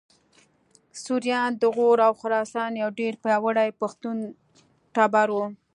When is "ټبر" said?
4.95-5.27